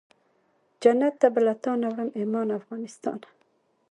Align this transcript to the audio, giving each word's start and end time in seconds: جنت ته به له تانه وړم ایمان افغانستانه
جنت 0.81 1.13
ته 1.21 1.27
به 1.33 1.39
له 1.47 1.53
تانه 1.63 1.85
وړم 1.91 2.09
ایمان 2.19 2.47
افغانستانه 2.59 3.27